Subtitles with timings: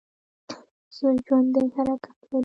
[1.25, 2.39] ژوندي حرکت لري